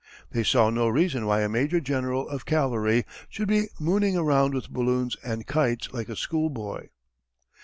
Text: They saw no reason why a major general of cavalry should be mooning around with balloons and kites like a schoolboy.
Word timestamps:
They 0.31 0.41
saw 0.43 0.71
no 0.71 0.87
reason 0.89 1.27
why 1.27 1.41
a 1.41 1.47
major 1.47 1.79
general 1.79 2.27
of 2.27 2.47
cavalry 2.47 3.05
should 3.29 3.47
be 3.47 3.67
mooning 3.79 4.17
around 4.17 4.55
with 4.55 4.67
balloons 4.71 5.15
and 5.23 5.45
kites 5.45 5.93
like 5.93 6.09
a 6.09 6.15
schoolboy. 6.15 6.87